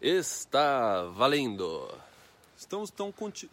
[0.00, 1.88] Está valendo.
[2.56, 3.12] Estamos tão,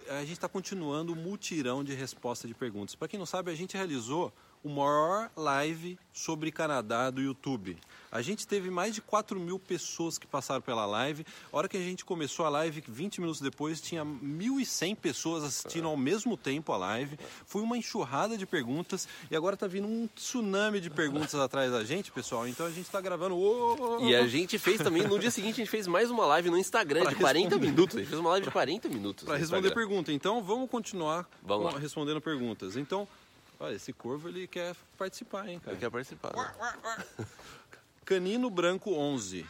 [0.10, 2.96] a gente está continuando o mutirão de resposta de perguntas.
[2.96, 4.32] Para quem não sabe, a gente realizou
[4.64, 7.78] o maior live sobre Canadá do YouTube.
[8.12, 11.26] A gente teve mais de 4 mil pessoas que passaram pela live.
[11.52, 15.88] A hora que a gente começou a live, 20 minutos depois, tinha 1.100 pessoas assistindo
[15.88, 17.18] ao mesmo tempo a live.
[17.48, 21.84] Foi uma enxurrada de perguntas e agora tá vindo um tsunami de perguntas atrás da
[21.84, 22.48] gente, pessoal.
[22.48, 23.36] Então a gente está gravando.
[24.02, 26.58] E a gente fez também, no dia seguinte, a gente fez mais uma live no
[26.58, 27.66] Instagram Pra de 40 responder.
[27.66, 27.96] minutos.
[27.96, 29.24] A gente fez uma live de 40 minutos.
[29.24, 29.88] Para responder Instagram.
[29.88, 30.12] pergunta.
[30.14, 32.78] Então vamos continuar Vamos respondendo perguntas.
[32.78, 33.08] Então,
[33.64, 35.76] olha, esse corvo ele quer participar, hein, cara?
[35.76, 36.34] Eu quero participar.
[36.36, 37.26] né?
[38.06, 39.46] Canino Branco 11.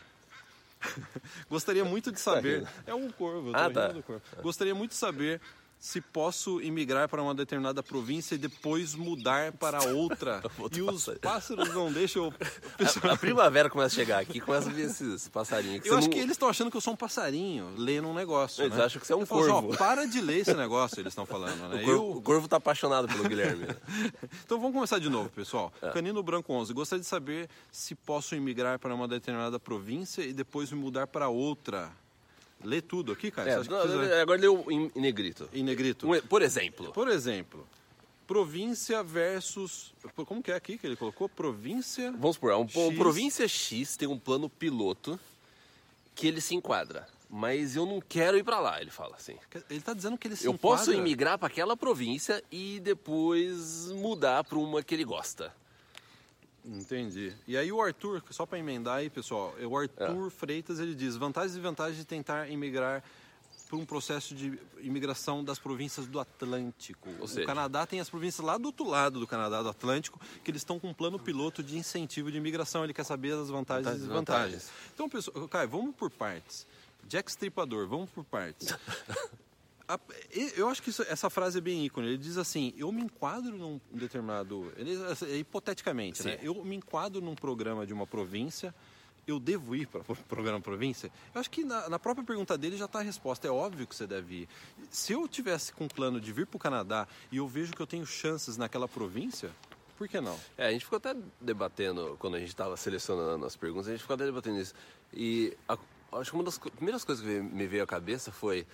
[1.50, 2.68] Gostaria muito de saber.
[2.86, 3.88] É um corvo, eu tô Ah, tá.
[3.88, 4.22] do corvo.
[4.42, 5.42] Gostaria muito de saber
[5.86, 10.42] se posso imigrar para uma determinada província e depois mudar para outra.
[10.72, 12.28] E os pássaros não deixam.
[12.28, 12.34] eu-
[13.10, 15.86] A, a primavera começa a chegar aqui, começa a vir esses passarinhos.
[15.86, 18.64] Eu acho não- que eles estão achando que eu sou um passarinho lendo um negócio.
[18.64, 18.86] Eles né?
[18.86, 19.78] acham que você é um Eu assim, ó, corvo.
[19.78, 21.82] para de ler esse negócio, eles estão falando, né?
[21.82, 23.68] O corvo, Eu- o corvo tá apaixonado pelo Guilherme.
[24.46, 25.74] Então vamos começar de novo, pessoal.
[25.82, 25.90] É.
[25.90, 26.74] Canino Branco 11.
[26.74, 31.28] Gostaria de saber se posso imigrar para uma determinada província e depois me mudar para
[31.28, 31.92] outra.
[32.64, 33.50] Lê tudo aqui, cara?
[33.50, 34.22] É, que precisa...
[34.22, 35.50] agora leu em, em negrito.
[35.54, 36.10] Em negrito.
[36.10, 37.68] Um por exemplo, Por exemplo,
[38.26, 39.94] província versus...
[40.16, 41.28] Como que é aqui que ele colocou?
[41.30, 42.12] Província...
[42.12, 42.98] vamos supor, um, um X.
[42.98, 45.20] província X tem um plano piloto
[46.16, 47.08] que ele se enquadra.
[47.30, 49.36] Mas eu não quero ir pra lá, ele fala assim.
[49.68, 53.90] Ele está dizendo que ele se Eu posso enquadra- imigrar pra aquela província e depois
[53.92, 55.52] mudar pra uma que ele gosta.
[56.66, 57.34] Entendi.
[57.48, 59.84] E aí o Arthur, só para emendar aí, pessoal, o É.
[59.84, 63.04] Arthur Freitas, ele diz, vantagens e vantagens de tentar imigrar
[63.70, 67.10] por um processo de imigração das províncias do Atlântico.
[67.20, 70.22] Ou o seja- Canadá tem as províncias lá do outro lado do Canadá, do Atlântico,
[70.44, 72.84] que eles estão com um plano piloto de incentivo de imigração.
[72.84, 74.64] Ele quer saber as vantagens e e desvantagens.
[74.64, 74.72] vantagens.
[74.94, 76.68] Então, pessoal, Caio, vamos por partes.
[77.08, 78.68] Jack Stripador, vamos por partes.
[80.56, 82.08] Eu acho que isso- essa frase é bem ícone.
[82.08, 84.72] Ele diz assim: eu me enquadro num determinado.
[84.78, 84.96] Ele,
[85.32, 86.38] é hipoteticamente, né?
[86.38, 86.46] Sim.
[86.46, 88.74] Eu me enquadro num programa de uma província.
[89.26, 91.10] Eu devo ir para o programa província?
[91.34, 93.48] Eu acho que na, na própria pergunta dele já está a resposta.
[93.48, 94.50] É óbvio que você deve ir.
[94.90, 97.88] Se eu tivesse com plano de vir para o Canadá e eu vejo que eu
[97.88, 99.50] tenho chances naquela província,
[99.98, 100.38] por que não?
[100.58, 104.02] É, a gente ficou até debatendo, quando a gente estava selecionando as perguntas, a gente
[104.02, 104.74] ficou até debatendo isso.
[105.14, 105.78] E a-
[106.14, 108.68] acho que uma das primeiras coisas que me veio à cabeça foi: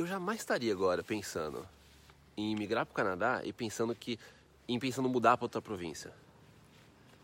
[0.00, 1.66] eu jamais estaria agora pensando
[2.36, 4.18] em migrar para o Canadá e pensando que
[4.66, 6.12] em pensando mudar para outra província.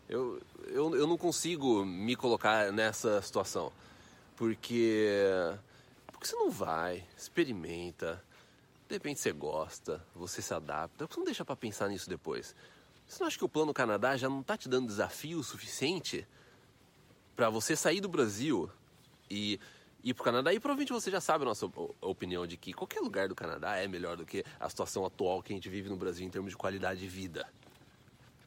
[0.07, 3.71] Eu, eu, eu não consigo me colocar nessa situação.
[4.35, 5.07] Porque,
[6.11, 8.23] porque você não vai, experimenta,
[8.87, 11.07] de repente você gosta, você se adapta.
[11.07, 12.55] Que não deixa para pensar nisso depois?
[13.07, 16.27] Você não acha que o plano Canadá já não está te dando desafio suficiente
[17.35, 18.69] para você sair do Brasil
[19.29, 19.59] e
[20.09, 20.53] ir para o Canadá?
[20.53, 23.75] E provavelmente você já sabe a nossa op- opinião de que qualquer lugar do Canadá
[23.75, 26.51] é melhor do que a situação atual que a gente vive no Brasil em termos
[26.51, 27.47] de qualidade de vida.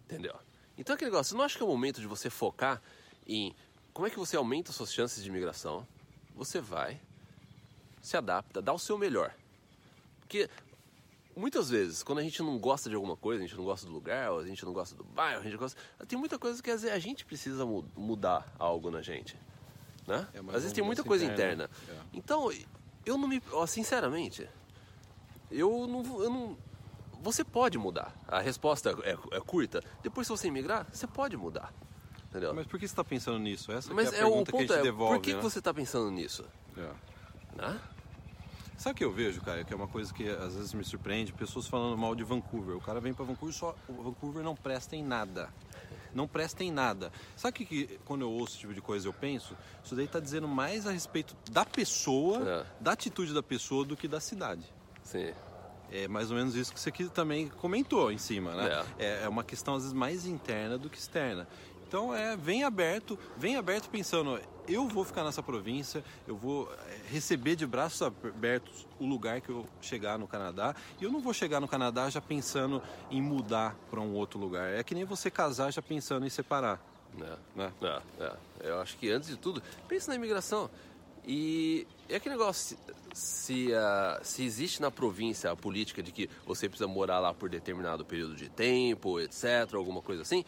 [0.04, 0.34] Entendeu?
[0.78, 2.80] Então aquele negócio, não acha que é o momento de você focar
[3.26, 3.54] em
[3.92, 5.86] como é que você aumenta suas chances de imigração?
[6.34, 6.98] Você vai,
[8.00, 9.34] se adapta, dá o seu melhor.
[10.20, 10.48] Porque
[11.36, 13.92] muitas vezes, quando a gente não gosta de alguma coisa, a gente não gosta do
[13.92, 15.78] lugar, a gente não gosta do bairro, a gente gosta.
[16.08, 19.36] Tem muita coisa que a gente precisa mu- mudar algo na gente.
[20.10, 20.26] Né?
[20.34, 21.64] É às vezes tem muita coisa interna.
[21.64, 21.70] interna.
[21.88, 22.06] É.
[22.12, 22.50] Então,
[23.06, 23.40] eu não me.
[23.52, 24.48] ó, Sinceramente,
[25.50, 26.58] eu não, eu não.
[27.22, 28.12] Você pode mudar.
[28.26, 29.84] A resposta é, é curta.
[30.02, 31.72] Depois, se você imigrar, você pode mudar.
[32.28, 32.52] Entendeu?
[32.54, 33.70] Mas por que você está pensando nisso?
[33.70, 35.14] Essa Mas é a é, o pergunta que a ponto gente é, devolve.
[35.14, 35.38] por que, né?
[35.38, 36.44] que você está pensando nisso?
[36.76, 36.90] É.
[37.56, 37.80] Né?
[38.76, 39.62] Sabe o que eu vejo, cara?
[39.62, 42.76] Que é uma coisa que às vezes me surpreende, pessoas falando mal de Vancouver.
[42.76, 43.76] O cara vem pra Vancouver só.
[43.88, 45.52] O Vancouver não presta em nada.
[46.14, 47.12] Não presta em nada.
[47.36, 49.56] Sabe o que, que quando eu ouço esse tipo de coisa eu penso?
[49.84, 52.66] Isso daí tá dizendo mais a respeito da pessoa, É.
[52.82, 54.64] da atitude da pessoa do que da cidade.
[55.02, 55.32] Sim.
[55.92, 58.84] É mais ou menos isso que você aqui também comentou em cima, né?
[58.98, 59.24] É.
[59.24, 61.48] é uma questão às vezes mais interna do que externa.
[61.90, 67.00] Então é, vem aberto, vem aberto pensando, eu vou ficar nessa província, eu vou é,
[67.10, 71.34] receber de braços abertos o lugar que eu chegar no Canadá, e eu não vou
[71.34, 74.72] chegar no Canadá já pensando em mudar para um outro lugar.
[74.72, 76.80] É que nem você casar já pensando em separar.
[77.20, 77.36] É.
[77.56, 77.72] Né?
[77.82, 78.36] É, é.
[78.70, 80.70] Eu acho que antes de tudo, pense na imigração.
[81.26, 82.78] E é aquele negócio,
[83.12, 87.34] se, se, ah, se existe na província a política de que você precisa morar lá
[87.34, 90.44] por determinado período de tempo, etc., alguma coisa assim,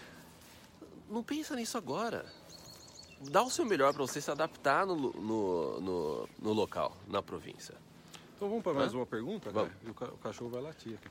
[1.13, 2.25] não pensa nisso agora.
[3.31, 7.75] Dá o seu melhor para você se adaptar no, no, no, no local, na província.
[8.37, 8.97] Então vamos para mais Hã?
[8.97, 9.71] uma pergunta, Vamos.
[9.71, 9.81] cara?
[9.87, 11.09] E o, ca- o cachorro vai latir aqui.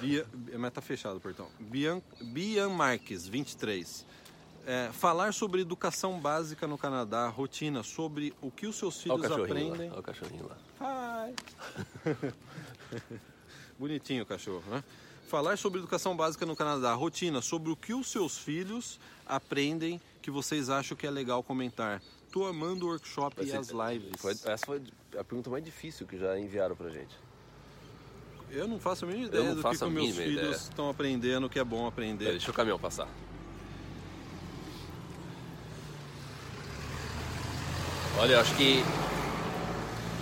[0.00, 0.24] Bia,
[0.56, 1.48] mas tá fechado o portão.
[1.58, 4.06] Bian, Bian Marques, 23.
[4.66, 9.16] É, falar sobre educação básica no Canadá, rotina, sobre o que os seus Olha o
[9.16, 9.88] filhos cachorrinho aprendem.
[9.88, 9.94] lá.
[9.94, 10.58] Olha o cachorrinho lá.
[11.26, 11.34] Hi.
[13.78, 14.84] Bonitinho o cachorro, né?
[15.28, 20.30] Falar sobre educação básica no Canadá, rotina, sobre o que os seus filhos aprendem que
[20.30, 22.00] vocês acham que é legal comentar.
[22.32, 24.10] Tô amando o workshop Vai e as lives.
[24.18, 24.82] Foi- essa foi
[25.18, 27.14] a pergunta mais difícil que já enviaram pra gente.
[28.50, 31.64] Eu não faço a mínima ideia do que, que meus filhos estão aprendendo, que é
[31.64, 32.30] bom aprender.
[32.30, 33.06] Deixa o caminhão passar.
[38.18, 38.82] Olha, eu acho que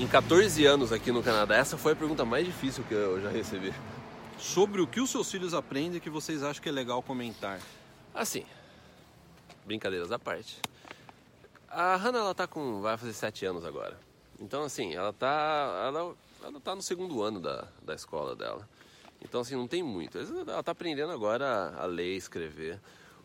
[0.01, 3.31] em 14 anos aqui no Canadá, essa foi a pergunta mais difícil que eu já
[3.31, 3.73] recebi.
[4.39, 7.61] Sobre o que os seus filhos aprendem que vocês acham que é legal comentar.
[8.15, 8.45] Assim,
[9.65, 10.61] brincadeiras à parte.
[11.69, 12.81] A Hannah, ela tá com.
[12.81, 13.99] vai fazer 7 anos agora.
[14.39, 15.85] Então, assim, ela tá.
[15.87, 18.69] Ela, ela tá no segundo ano da, da escola dela.
[19.23, 20.19] Então, assim, não tem muito.
[20.19, 22.81] Ela tá aprendendo agora a ler, escrever.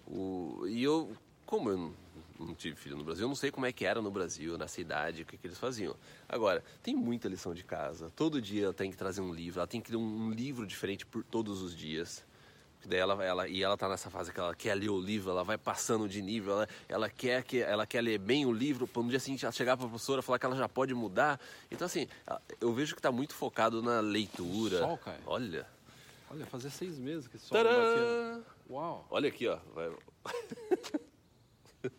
[0.08, 1.12] O, e eu,
[1.46, 1.94] como eu
[2.42, 4.58] não, não tive filho no Brasil, eu não sei como é que era no Brasil,
[4.58, 5.96] na cidade, o que, que eles faziam.
[6.28, 8.12] Agora, tem muita lição de casa.
[8.16, 11.06] Todo dia ela tem que trazer um livro, ela tem que ler um, livro diferente
[11.06, 12.24] por todos os dias.
[12.84, 15.44] Daí ela, ela, e ela tá nessa fase que ela quer ler o livro, ela
[15.44, 19.04] vai passando de nível, ela, ela, quer, que, ela quer ler bem o livro, para
[19.04, 21.40] no dia seguinte ela chegar para a professora e falar que ela já pode mudar.
[21.70, 22.08] Então, assim,
[22.60, 24.80] eu vejo que está muito focado na leitura.
[24.80, 25.22] Sol, Caio.
[25.28, 25.68] Olha.
[26.32, 28.02] Olha, fazer seis meses que esse sol não batia.
[28.02, 28.42] Tadã!
[28.68, 29.06] Uau!
[29.12, 29.60] Olha aqui, ó.
[29.76, 29.92] Vai-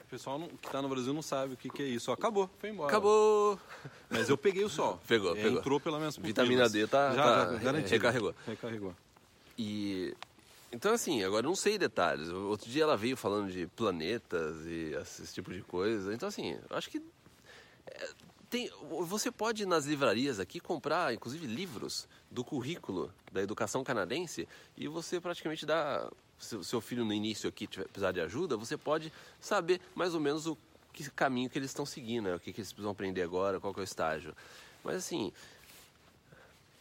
[0.00, 2.10] O pessoal não- que tá no Brasil não sabe o que, que é isso.
[2.10, 2.88] Acabou, foi embora.
[2.88, 3.60] Acabou!
[4.08, 4.98] Mas eu peguei o sol.
[5.06, 5.58] Pegou, É, pegou.
[5.58, 6.34] Entrou pelas minhas pupilas.
[6.34, 7.90] Vitamina D tá- já, tá- já, garantido.
[7.90, 8.34] recarregou.
[8.46, 8.96] Recarregou.
[9.58, 10.14] E
[10.72, 12.30] então assim, agora eu não sei detalhes.
[12.30, 16.14] Outro dia ela veio falando de planetas e esse tipo de coisa.
[16.14, 17.02] Então assim, eu acho que
[17.86, 18.08] é,
[18.48, 18.70] tem,
[19.02, 24.88] você pode ir nas livrarias aqui comprar, inclusive livros do currículo da educação canadense e
[24.88, 28.76] você praticamente dá se o seu filho no início aqui tiver, precisar de ajuda, você
[28.76, 30.56] pode saber mais ou menos o
[30.92, 32.34] que caminho que eles estão seguindo, né?
[32.34, 34.34] o que, que eles precisam aprender agora, qual que é o estágio.
[34.84, 35.32] Mas assim,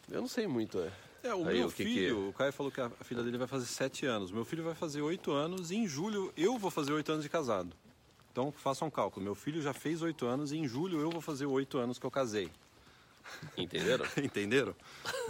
[0.10, 0.80] eu não sei muito.
[0.80, 0.92] É.
[1.24, 3.38] É, o Aí, meu o que que- filho, o Caio falou que a filha dele
[3.38, 4.32] vai fazer sete anos.
[4.32, 7.30] Meu filho vai fazer oito anos e em julho eu vou fazer oito anos de
[7.30, 7.76] casado.
[8.32, 9.24] Então façam um cálculo.
[9.24, 12.06] Meu filho já fez oito anos e em julho eu vou fazer oito anos que
[12.06, 12.50] eu casei.
[13.58, 14.06] Entenderam?
[14.22, 14.76] Entenderam?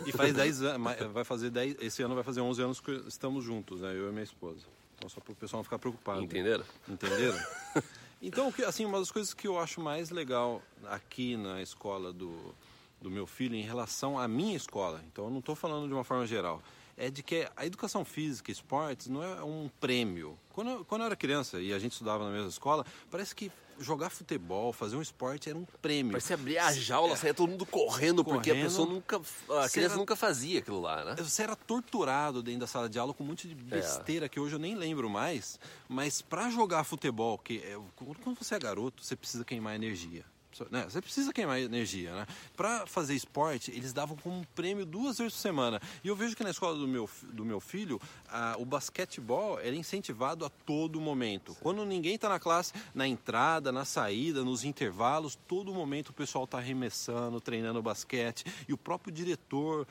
[0.05, 3.43] E faz 10 anos, vai fazer 10, esse ano vai fazer 11 anos que estamos
[3.43, 3.91] juntos, né?
[3.91, 4.65] Eu e minha esposa.
[4.95, 6.21] Então só para o pessoal não ficar preocupado.
[6.21, 6.65] Entenderam?
[6.87, 7.39] Entenderam?
[8.19, 12.55] Então, assim, uma das coisas que eu acho mais legal aqui na escola do,
[12.99, 16.03] do meu filho em relação à minha escola, então eu não estou falando de uma
[16.03, 16.59] forma geral,
[16.97, 20.37] é de que a educação física, esportes, não é um prêmio.
[20.51, 23.51] Quando eu, quando eu era criança e a gente estudava na mesma escola, parece que
[23.79, 26.11] jogar futebol, fazer um esporte era um prêmio.
[26.13, 28.69] Parecia abrir a jaula, saia todo mundo correndo, porque a Correndo.
[28.69, 29.17] pessoa nunca.
[29.17, 31.15] A criança era- nunca fazia aquilo lá, né?
[31.17, 34.55] Você era torturado dentro da sala de aula com um monte de besteira que hoje
[34.55, 35.59] eu nem lembro mais.
[35.87, 37.77] Mas para jogar futebol, que é,
[38.23, 40.25] quando você é garoto, você precisa queimar energia.
[40.71, 40.85] Né?
[40.89, 42.25] Você precisa queimar energia, né?
[42.55, 45.81] Para fazer esporte, eles davam como um prêmio duas vezes por semana.
[46.03, 47.99] E eu vejo que na escola do meu, do meu filho,
[48.29, 51.55] a- o basquetebol era incentivado a todo momento.
[51.61, 56.45] Quando ninguém está na classe, na entrada, na saída, nos intervalos, todo momento o pessoal
[56.45, 58.45] está arremessando, treinando basquete.
[58.67, 59.87] E o próprio diretor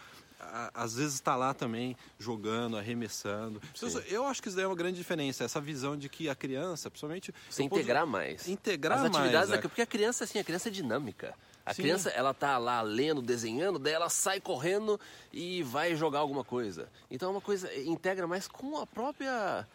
[0.74, 3.60] às vezes está lá também jogando, arremessando.
[3.74, 3.86] Sim.
[4.08, 6.90] eu acho que isso daí é uma grande diferença, essa visão de que a criança,
[6.90, 8.46] principalmente Você posso- integrar mais.
[8.48, 11.34] integrar As mais, atividades, da- porque a criança, assim, a criança é dinâmica.
[11.64, 11.82] A Sim.
[11.82, 15.00] criança, ela tá lá lendo, desenhando, daí ela sai correndo
[15.32, 16.88] e vai jogar alguma coisa.
[17.10, 19.66] Então é uma coisa, integra mais com a própria.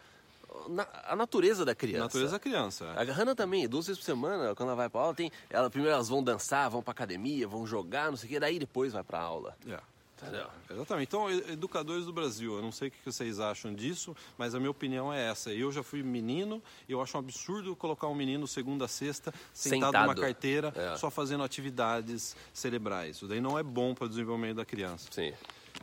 [0.68, 2.04] na- a natureza da criança.
[2.04, 2.86] natureza da criança.
[2.98, 5.32] A Hannah também, duas vezes por semana, quando ela vai pra aula, tem.
[5.50, 8.60] Ela, primeiro elas vão dançar, vão pra academia, vão jogar, não sei o quê, daí
[8.60, 9.56] depois vai pra aula.
[9.66, 9.80] É.
[10.22, 10.48] Entendeu?
[10.70, 11.08] Exatamente.
[11.08, 14.70] Então, educadores do Brasil, eu não sei o que vocês acham disso, mas a minha
[14.72, 15.52] opinião é essa.
[15.52, 19.92] Eu já fui menino, eu acho um absurdo colocar um menino segunda a sexta sentado,
[19.94, 20.22] numa Sentado.
[20.22, 20.96] carteira, É.
[20.98, 23.16] só fazendo atividades cerebrais.
[23.18, 25.08] Isso daí não é bom para o desenvolvimento da criança.
[25.12, 25.34] Sim.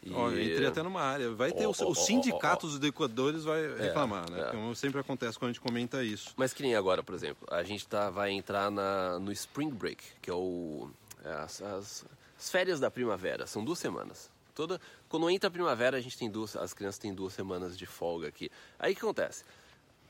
[0.04, 1.30] E- Ó, eu entrei até numa área.
[1.33, 4.42] Vai ter Ó, os, ó, sindicatos dos educadores vai reclamar, né?
[4.42, 4.45] é.
[4.52, 6.33] Como sempre acontece quando a gente comenta isso.
[6.37, 10.04] Mas que nem agora, por exemplo, a gente tá, vai entrar na, no Spring Break,
[10.23, 10.88] que é o
[11.25, 12.04] é as, as-
[12.38, 14.30] as férias da primavera, são duas semanas.
[14.54, 17.87] Toda, quando entra a primavera, a gente tem duas, as crianças têm duas semanas de
[17.87, 18.50] folga aqui.
[18.78, 19.45] Aí o que acontece?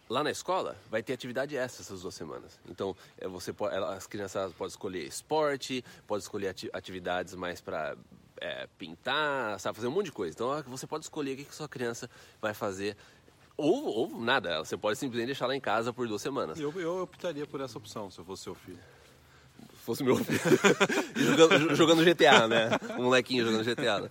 [0.08, 2.58] Lá na escola vai ter atividade extra essas duas semanas.
[2.66, 7.94] Então é, você pode, as crianças podem escolher esporte, pode escolher ati- atividades mais para
[8.78, 10.34] pintar, sabe, fazer um monte de coisa.
[10.34, 12.08] Então você pode escolher o que, que sua criança
[12.40, 12.96] vai fazer.
[13.56, 16.58] Ou, ou nada, você pode simplesmente deixar ela em casa por duas semanas.
[16.58, 18.78] Eu, eu optaria por essa opção se eu fosse seu filho.
[19.88, 20.38] Se fosse meu filho.
[21.16, 22.70] Jogando, jogando GTA, né?
[22.98, 24.00] Um molequinho jogando GTA.
[24.00, 24.10] Né?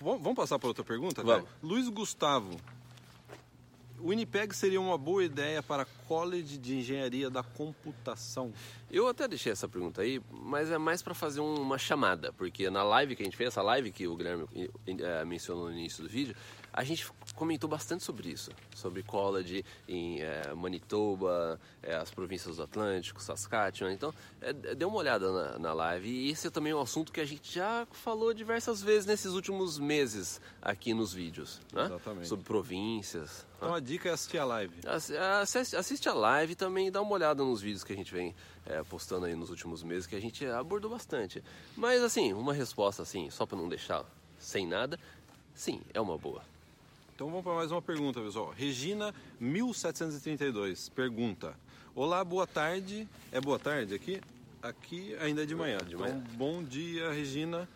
[0.00, 1.24] Vamos vamos passar para outra pergunta?
[1.24, 1.48] Vamos.
[1.60, 2.56] Luiz Gustavo.
[3.98, 8.52] o Unipeg seria uma boa ideia para College de Engenharia da Computação?
[8.90, 12.84] Eu até deixei essa pergunta aí, mas é mais para fazer uma chamada, porque na
[12.84, 14.46] live que a gente fez, essa live que o Guilherme
[14.86, 16.36] é, mencionou no início do vídeo,
[16.76, 22.64] a gente comentou bastante sobre isso, sobre college em é, Manitoba, é, as províncias do
[22.64, 23.94] Atlântico, Saskatchewan.
[23.94, 26.06] Então, é, dê uma olhada na, na, live.
[26.06, 29.78] E esse é também um assunto que a gente já falou diversas vezes nesses últimos
[29.78, 31.86] meses aqui nos vídeos, né?
[31.86, 32.28] Exatamente.
[32.28, 33.46] Sobre províncias.
[33.56, 34.74] Então, a dica é assistir a live.
[35.40, 38.34] Assiste, assiste a live e também dá uma olhada nos vídeos que a gente vem
[38.66, 41.42] é, postando aí nos últimos meses, que a gente abordou bastante.
[41.74, 44.04] Mas, assim, uma resposta assim, só para não deixar
[44.38, 45.00] sem nada,
[45.54, 46.42] sim, é uma boa.
[47.16, 48.52] Então vamos para mais uma pergunta, pessoal.
[48.54, 51.58] Regina 1732 pergunta:
[51.94, 53.08] Olá, boa tarde.
[53.32, 54.20] É boa tarde aqui?
[54.62, 55.78] Aqui ainda é de manhã.
[55.78, 56.22] De manhã.
[56.22, 57.66] Então, bom dia, Regina.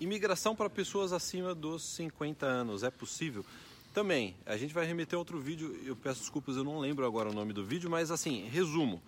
[0.00, 3.44] Imigração para pessoas acima dos 50 anos é possível?
[3.92, 7.34] Também, a gente vai remeter outro vídeo, eu peço desculpas, eu não lembro agora o
[7.34, 9.02] nome do vídeo, mas assim, resumo.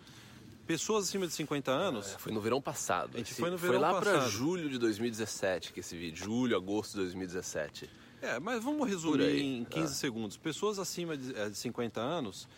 [0.66, 2.12] Pessoas acima de 50 anos.
[2.12, 3.12] É, foi no verão passado.
[3.14, 6.22] A gente foi no verão foi lá para julho de 2017 que esse vídeo.
[6.22, 7.88] Julho, agosto de 2017.
[8.20, 9.88] É, mas vamos resumir em 15 ah.
[9.94, 10.36] segundos.
[10.36, 12.48] Pessoas acima de, eh, de 50 anos,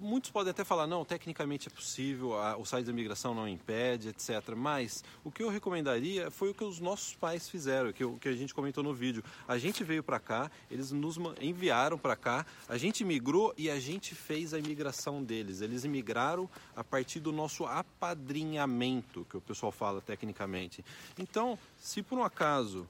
[0.00, 4.08] muitos podem até falar, não, tecnicamente é possível, a, o site da imigração não impede,
[4.08, 4.54] etc.
[4.56, 8.34] Mas o que eu recomendaria foi o que os nossos pais fizeram, que, que a
[8.34, 9.22] gente comentou no vídeo.
[9.46, 13.78] A gente veio para cá, eles nos enviaram para cá, a gente migrou e a
[13.78, 15.60] gente fez a imigração deles.
[15.60, 20.84] Eles imigraram a partir do nosso apadrinhamento, que o pessoal fala tecnicamente.
[21.18, 22.86] Então, se por um acaso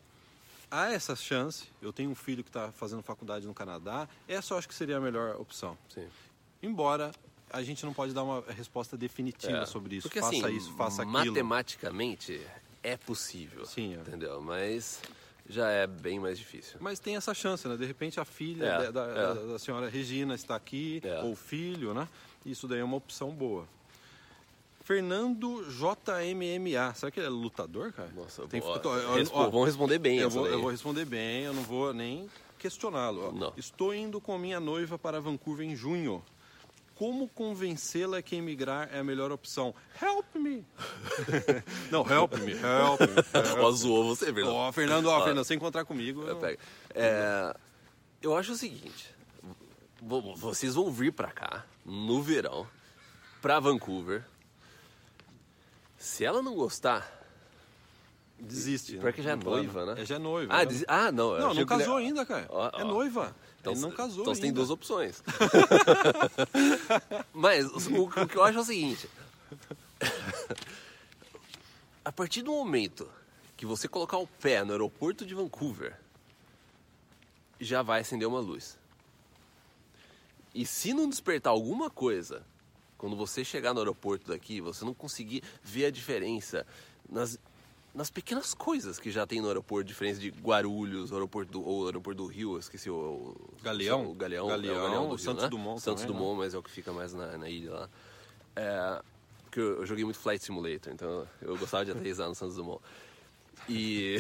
[0.71, 1.65] há essa chance.
[1.81, 4.09] Eu tenho um filho que está fazendo faculdade no Canadá.
[4.27, 5.77] Essa eu acho que seria a melhor opção.
[5.89, 6.07] Sim.
[6.63, 7.13] Embora
[7.51, 10.09] a gente não pode dar uma resposta definitiva é, sobre isso.
[10.09, 11.13] Porque, faça assim, isso, faça aquilo.
[11.13, 12.41] Matematicamente
[12.83, 13.65] é possível.
[13.67, 13.97] Sim.
[13.97, 14.01] É.
[14.01, 14.41] Entendeu?
[14.41, 15.01] Mas
[15.49, 16.77] já é bem mais difícil.
[16.81, 17.77] Mas tem essa chance, né?
[17.77, 19.13] De repente a filha é, da, é.
[19.13, 21.21] da, da, senhora Regina está aqui, é.
[21.21, 22.07] ou o filho, né?
[22.45, 23.67] Isso daí é uma opção boa.
[24.89, 26.95] Fernando JMMA.
[26.95, 28.09] Será que ele é lutador, cara?
[28.17, 28.81] Nossa, Tem boa.
[28.83, 31.93] ó, Respo- ó, vão responder bem eu vou, eu vou responder bem, eu não vou
[31.93, 32.27] nem
[32.59, 33.53] questioná-lo.
[33.55, 36.25] Estou indo com minha noiva para Vancouver em junho.
[36.95, 39.75] Como convencê-la que emigrar é a melhor opção?
[40.03, 40.65] Help me!
[41.93, 43.61] não, help me, help me.
[43.63, 44.55] Ó, zoou você, Fernando.
[44.55, 46.23] Ó, Fernando, ó, Fernando, se encontrar comigo.
[46.23, 46.59] eu- Pega.
[46.95, 47.55] É,
[48.23, 49.15] eu acho o seguinte:
[50.01, 52.67] vo- vocês vão vir pra cá no verão,
[53.43, 54.25] pra Vancouver.
[55.99, 57.11] Se ela não gostar,
[58.39, 58.95] Desiste.
[58.97, 59.01] né?
[59.01, 59.65] Porque já é plano.
[59.65, 60.03] noiva, né?
[60.03, 60.55] É, já é noiva.
[60.55, 60.67] ah, né?
[60.67, 62.47] des- ah não, Não, não que ele- casou ainda, cara.
[62.49, 62.85] Ó, É ó.
[62.85, 63.35] noiva.
[63.61, 64.59] Então, Ele não casou então você tem ainda.
[64.61, 65.21] duas opções.
[67.35, 69.11] Mas o, o que eu acho é o seguinte:
[72.05, 73.09] a partir do momento
[73.57, 75.99] que você colocar o pé no aeroporto de Vancouver,
[77.61, 78.79] já vai acender uma luz.
[80.55, 82.43] E se não despertar alguma coisa,
[82.99, 86.67] quando você chegar no aeroporto daqui, você não conseguir ver a diferença
[87.09, 87.39] nas,
[87.95, 92.23] nas pequenas coisas que já tem no aeroporto, diferença de Guarulhos, aeroporto do, ou aeroporto
[92.23, 94.11] do Rio, eu esqueci o, o Galeão?
[94.11, 95.49] o Galeão, Galeão, é o Galeão do Rio, Santos né?
[95.49, 96.21] Dumont Santos também, né?
[96.21, 97.89] Dumont, mas é o que fica mais na, na ilha lá.
[98.57, 99.03] É,
[99.45, 102.83] porque eu, eu joguei muito Flight Simulator, então eu gostava de aterrissar no Santos Dumont.
[103.69, 104.17] E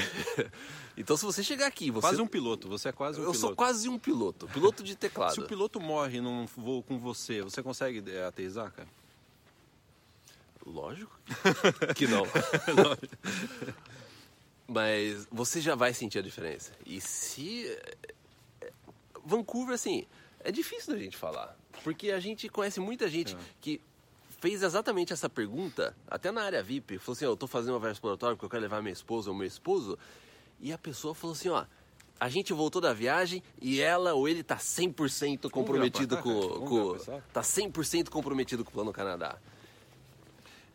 [0.97, 3.38] então se você chegar aqui, você Quase um piloto, você é quase um eu piloto.
[3.40, 5.35] sou quase um piloto, piloto de teclado.
[5.35, 8.88] Se o piloto morre num voo com você, você consegue é, aterrissar, cara?
[10.67, 11.19] Lógico
[11.97, 12.25] que não.
[14.67, 16.73] Mas você já vai sentir a diferença.
[16.85, 17.64] E se.
[19.25, 20.07] Vancouver, assim,
[20.40, 21.57] é difícil da gente falar.
[21.83, 23.38] Porque a gente conhece muita gente É.
[23.61, 23.81] que
[24.38, 26.99] fez exatamente essa pergunta, até na área VIP.
[26.99, 29.30] Falou assim: ó, eu tô fazendo uma viagem exploratória porque eu quero levar minha esposa
[29.30, 29.99] ou meu esposo.
[30.61, 31.64] E a pessoa falou assim: ó.
[32.21, 36.97] A gente voltou da viagem e ela ou ele tá 100% comprometido com, com
[37.33, 39.38] tá 100% comprometido com o Plano Canadá.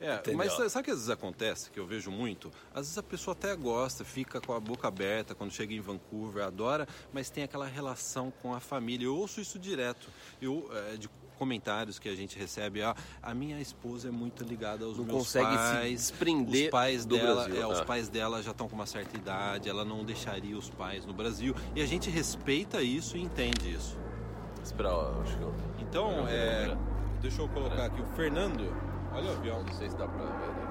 [0.04, 0.38] É, Entendeu?
[0.38, 2.52] mas sabe o que às vezes acontece, que eu vejo muito?
[2.72, 6.44] Às vezes a pessoa até gosta, fica com a boca aberta quando chega em Vancouver,
[6.44, 9.06] adora, mas tem aquela relação com a família.
[9.06, 10.10] Eu ouço isso direto.
[10.42, 14.86] Eu, é, de comentários que a gente recebe, ah, a minha esposa é muito ligada
[14.86, 17.86] aos Não meus consegue se pais, desprender os pais do dela, Brasil, é, os ah.
[17.86, 21.56] pais dela já estão com uma certa idade, ela não deixaria os pais no Brasil.
[21.76, 23.98] E a gente respeita isso e entende isso.
[24.64, 24.90] Espera,
[25.22, 25.54] acho que eu.
[25.80, 26.78] Então, é,
[27.22, 28.93] deixa eu colocar aqui o Fernando.
[29.13, 29.63] Olha o avião.
[29.63, 30.48] Não sei se dá pra ver.
[30.48, 30.63] né?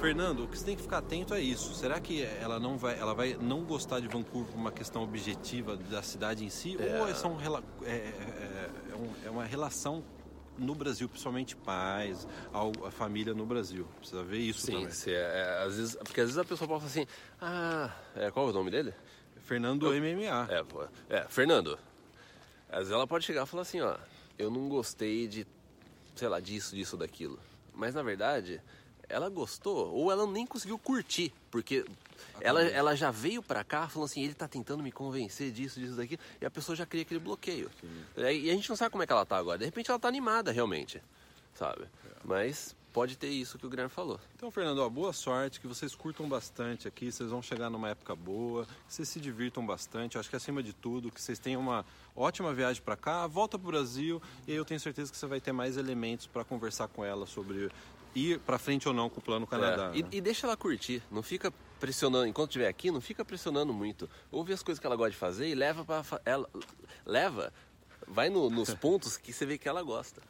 [0.00, 1.72] Fernando, o que você tem que ficar atento é isso.
[1.74, 5.76] Será que ela não vai, ela vai não gostar de Vancouver por uma questão objetiva
[5.76, 7.00] da cidade em si, É.
[7.00, 8.70] ou é, só um é, é- é
[9.26, 10.04] é uma relação
[10.58, 13.86] no Brasil, principalmente pais, a família no Brasil?
[13.98, 14.90] Precisa ver isso Sim, também.
[14.90, 15.14] se é,
[15.60, 17.06] é, às vezes, porque às vezes a pessoa pensa assim,
[17.40, 18.92] ah, é, qual é o nome dele?
[19.42, 20.48] Fernando MMA.
[20.50, 21.78] É, é, Fernando.
[22.68, 23.96] Às vezes ela pode chegar e falar assim, ó,
[24.38, 25.46] eu não gostei de,
[26.14, 27.38] sei lá, disso, disso, daquilo.
[27.74, 28.60] Mas na verdade,
[29.08, 31.84] ela gostou ou ela nem conseguiu curtir, porque
[32.40, 35.96] ela, ela já veio pra cá falando assim, ele tá tentando me convencer disso, disso,
[35.96, 37.70] daquilo, e a pessoa já cria aquele bloqueio.
[38.16, 39.58] E a gente não sabe como é que ela tá agora.
[39.58, 41.02] De repente ela tá animada realmente,
[41.54, 41.84] sabe?
[42.24, 44.20] Mas pode ter isso que o Guilherme falou.
[44.36, 48.14] Então, Fernando, ó, boa sorte, que vocês curtam bastante aqui, vocês vão chegar numa época
[48.14, 50.14] boa, que vocês se divirtam bastante.
[50.14, 51.84] Eu acho que acima de tudo, que vocês tenham uma
[52.14, 55.26] ótima viagem para cá, volta para o Brasil e aí eu tenho certeza que você
[55.26, 57.68] vai ter mais elementos para conversar com ela sobre
[58.14, 59.90] ir para frente ou não com o plano Canadá.
[59.92, 60.08] É, e, né?
[60.12, 64.08] e deixa ela curtir, não fica pressionando, enquanto estiver aqui, não fica pressionando muito.
[64.30, 66.48] Ouve as coisas que ela gosta de fazer e leva para ela
[67.04, 67.52] leva,
[68.06, 70.22] vai no- nos pontos que você vê que ela gosta.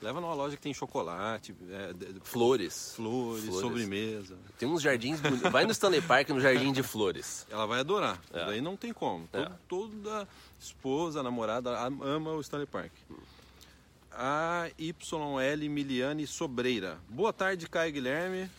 [0.00, 2.92] Leva numa loja que tem chocolate, é, Flores.
[2.94, 3.60] flores, Flores.
[3.60, 4.36] sobremesa.
[4.56, 5.50] Tem uns jardins bonitos.
[5.50, 7.44] Vai no Stanley Park, no jardim de flores.
[7.50, 8.20] Ela vai adorar.
[8.32, 8.46] É.
[8.46, 9.28] Daí não tem como.
[9.32, 9.42] É.
[9.66, 10.28] Todo- Toda
[10.60, 12.92] esposa, namorada am- ama o Stanley Park.
[14.12, 16.98] A YL Miliane Sobreira.
[17.08, 18.50] Boa tarde, Caio Guilherme.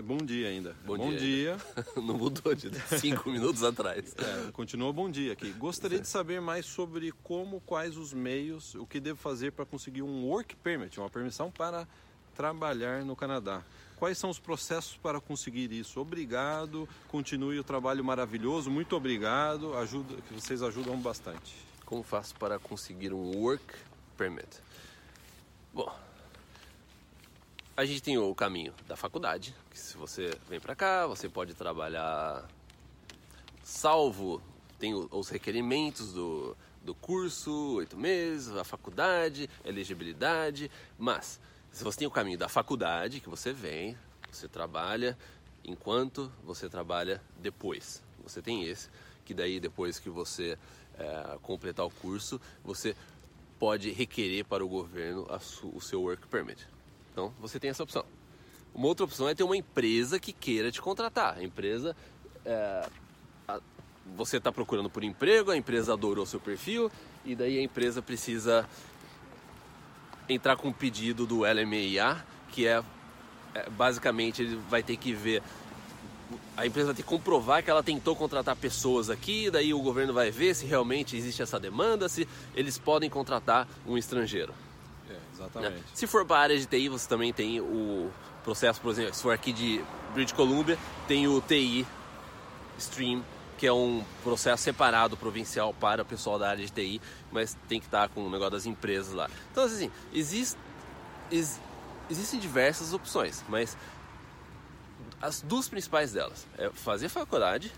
[0.00, 0.74] É bom dia ainda.
[0.86, 1.18] Bom bom dia.
[1.18, 1.58] dia.
[1.94, 4.14] Não mudou de cinco minutos atrás.
[4.16, 5.52] É, continua bom dia aqui.
[5.52, 10.00] Gostaria de saber mais sobre como, quais os meios, o que devo fazer para conseguir
[10.00, 11.86] um work permit, uma permissão para
[12.34, 13.62] trabalhar no Canadá.
[13.98, 16.00] Quais são os processos para conseguir isso?
[16.00, 21.54] Obrigado, continue o trabalho maravilhoso, muito obrigado, ajuda, que vocês ajudam bastante.
[21.84, 23.74] Como faço para conseguir um work
[24.16, 24.48] permit?
[25.74, 25.94] Bom,
[27.80, 31.54] a gente tem o caminho da faculdade, que se você vem para cá, você pode
[31.54, 32.46] trabalhar
[33.64, 34.42] salvo,
[34.78, 41.40] tem os requerimentos do, do curso, oito meses, a faculdade, elegibilidade, mas
[41.72, 43.96] se você tem o caminho da faculdade, que você vem,
[44.30, 45.16] você trabalha,
[45.64, 48.02] enquanto você trabalha depois.
[48.22, 48.90] Você tem esse,
[49.24, 50.58] que daí depois que você
[50.98, 52.94] eh, completar o curso, você
[53.58, 56.68] pode requerer para o governo su- o seu work permit.
[57.12, 58.04] Então você tem essa opção.
[58.74, 61.36] Uma outra opção é ter uma empresa que queira te contratar.
[61.38, 61.96] A empresa.
[62.44, 62.88] é,
[63.46, 63.60] a-
[64.16, 66.90] você está procurando por emprego, a empresa adorou seu perfil,
[67.24, 68.66] e daí a empresa precisa
[70.28, 72.82] entrar com um pedido do LMIA, que é,
[73.54, 75.42] é, basicamente ele vai ter que ver.
[76.56, 80.12] A empresa vai ter que comprovar que ela tentou contratar pessoas aqui, daí o governo
[80.12, 84.54] vai ver se realmente existe essa demanda, se eles podem contratar um estrangeiro.
[85.10, 85.20] É, né?
[85.34, 85.84] exatamente.
[85.94, 88.10] Se for para a área de TI, você também tem o
[88.44, 91.86] processo, por exemplo, se for aqui de British Columbia, tem o TI
[92.78, 93.22] Stream,
[93.58, 97.78] que é um processo separado provincial para o pessoal da área de TI, mas tem
[97.78, 99.28] que estar com o negócio das empresas lá.
[99.52, 100.56] Então, assim, existe,
[101.30, 101.60] ex-
[102.08, 103.76] existem diversas opções, mas
[105.20, 107.70] as duas principais delas é fazer faculdade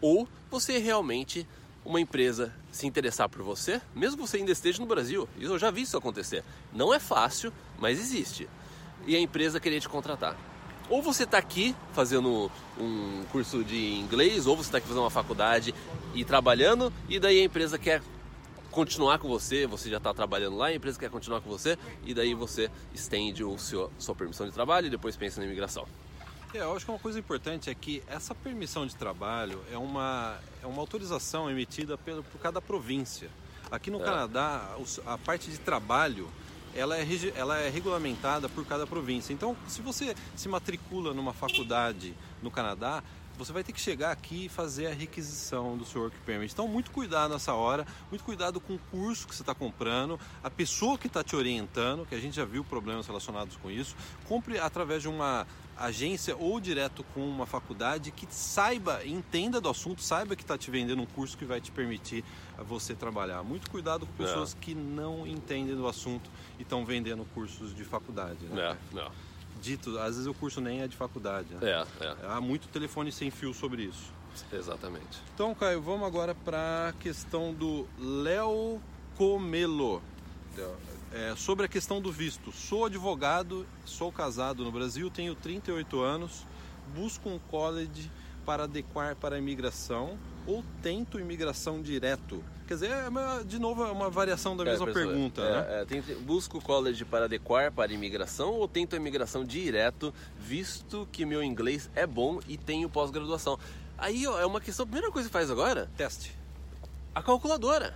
[0.00, 1.46] ou você realmente
[1.88, 5.26] uma empresa se interessar por você, mesmo que você ainda esteja no Brasil.
[5.38, 6.44] Isso eu já vi isso acontecer.
[6.70, 8.46] Não é fácil, mas existe.
[9.06, 10.36] E a empresa querer te contratar.
[10.90, 15.10] Ou você está aqui fazendo um curso de inglês, ou você está aqui fazendo uma
[15.10, 15.74] faculdade
[16.14, 18.02] e trabalhando, e daí a empresa quer
[18.70, 22.12] continuar com você, você já está trabalhando lá, a empresa quer continuar com você, e
[22.12, 25.86] daí você estende o seu, sua permissão de trabalho e depois pensa na imigração.
[26.54, 30.38] É, eu acho que uma coisa importante é que essa permissão de trabalho é uma,
[30.62, 33.28] é uma autorização emitida pelo, por cada província.
[33.70, 34.04] Aqui no É.
[34.04, 36.28] Canadá, a parte de trabalho
[36.74, 39.32] ela é, ela é regulamentada por cada província.
[39.32, 43.02] Então, se você se matricula numa faculdade no Canadá,
[43.36, 46.52] você vai ter que chegar aqui e fazer a requisição do seu work permit.
[46.52, 50.50] Então, muito cuidado nessa hora, muito cuidado com o curso que você está comprando, a
[50.50, 53.94] pessoa que está te orientando, que a gente já viu problemas relacionados com isso.
[54.26, 55.46] Compre através de uma
[55.78, 60.70] agência ou direto com uma faculdade que saiba, entenda do assunto, saiba que está te
[60.70, 62.24] vendendo um curso que vai te permitir
[62.58, 63.42] você trabalhar.
[63.42, 68.44] Muito cuidado com pessoas que não entendem do assunto e estão vendendo cursos de faculdade.
[68.46, 68.76] Né?
[68.92, 69.10] não.
[69.60, 71.52] Dito, às vezes o curso nem é de faculdade.
[71.54, 71.70] Né?
[71.70, 74.12] É, é, Há muito telefone sem fio sobre isso.
[74.52, 75.20] exatamente.
[75.34, 78.80] Então, Caio, vamos agora para a questão do Léo
[79.16, 80.00] Comelo.
[81.12, 82.52] É, sobre a questão do visto.
[82.52, 86.44] Sou advogado, sou casado no Brasil, tenho 38 anos,
[86.94, 88.10] busco um college
[88.44, 92.42] para adequar para a imigração ou tento imigração direto.
[92.66, 96.02] Quer dizer, é de novo, é uma variação da mesma É, pessoal, pergunta, é, né?
[96.10, 101.24] é, busco college para adequar para a imigração ou tento a imigração direto, visto que
[101.24, 103.58] meu inglês é bom e tenho pós-graduação.
[103.96, 106.32] Aí ó, é uma questão, a primeira coisa que faz agora, Teste.
[107.14, 107.94] a calculadora.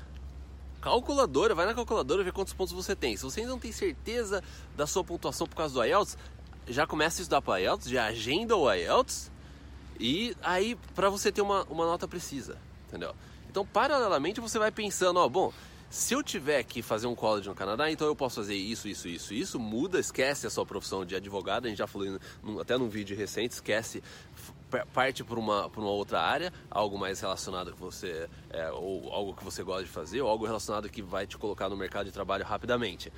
[0.83, 3.16] Calculadora, vai na calculadora ver quantos pontos você tem.
[3.16, 4.42] Se você ainda não tem certeza
[4.77, 6.18] da sua pontuação por causa do IELTS,
[6.66, 9.31] já começa a estudar para o IELTS, já agenda o IELTS
[10.01, 13.14] e aí para você ter uma, uma nota precisa, entendeu?
[13.49, 15.53] Então, paralelamente, você vai pensando, ó, bom,
[15.92, 19.07] se eu tiver que fazer um college no Canadá, então eu posso fazer isso, isso,
[19.07, 22.18] isso, isso, muda, esquece a sua profissão de advogado, a gente já falou
[22.59, 24.03] até num vídeo recente, esquece,
[24.93, 29.45] parte para uma, uma outra área, algo mais relacionado que você, é, ou algo que
[29.45, 32.45] você gosta de fazer, ou algo relacionado que vai te colocar no mercado de trabalho
[32.45, 33.13] rapidamente.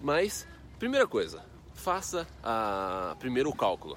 [0.00, 0.46] Mas,
[0.78, 1.44] primeira coisa,
[1.80, 3.96] faça a, primeiro o cálculo.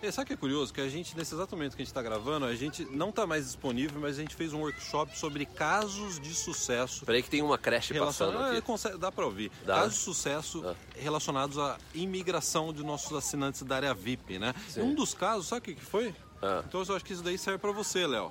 [0.00, 0.10] É.
[0.10, 0.72] sabe o que é curioso?
[0.72, 3.26] Que a gente, nesse exato momento que a gente está gravando, a gente não está
[3.26, 7.04] mais disponível, mas a gente fez um workshop sobre casos de sucesso.
[7.04, 8.62] Peraí que tem uma creche passando aqui.
[8.88, 9.50] É, dá para ouvir.
[9.64, 9.74] Dá.
[9.74, 10.74] Casos de sucesso dá.
[10.96, 14.54] relacionados à imigração de nossos assinantes da área VIP, né?
[14.68, 14.82] Sim.
[14.82, 16.14] Um dos casos, sabe o que foi?
[16.42, 16.62] Ah.
[16.66, 18.30] Então eu acho que isso daí serve para você, Léo.